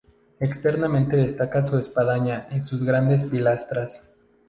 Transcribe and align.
Externamente 0.39 1.15
destaca 1.15 1.63
su 1.63 1.77
espadaña 1.77 2.47
y 2.49 2.63
sus 2.63 2.83
grandes 2.83 3.25
pilastras. 3.25 4.11